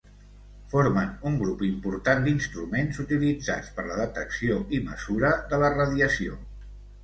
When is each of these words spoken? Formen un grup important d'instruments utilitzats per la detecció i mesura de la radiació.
Formen 0.69 1.11
un 1.31 1.35
grup 1.41 1.61
important 1.67 2.25
d'instruments 2.29 3.01
utilitzats 3.05 3.71
per 3.77 3.87
la 3.93 4.01
detecció 4.03 4.61
i 4.79 4.83
mesura 4.91 5.33
de 5.55 5.65
la 5.67 5.73
radiació. 5.81 6.45